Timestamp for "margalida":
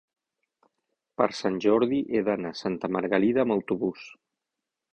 2.97-3.45